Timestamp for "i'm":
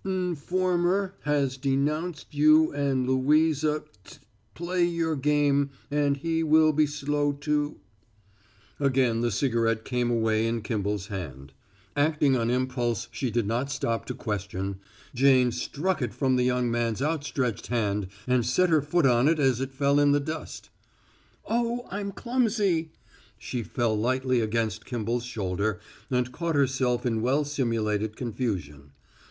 21.90-22.10